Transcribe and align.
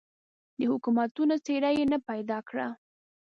د 0.57 0.59
حکومتونو 0.71 1.35
څېره 1.45 1.69
یې 1.77 1.83
نه 1.91 1.97
پیدا 2.09 2.37
کړه. 2.49 2.67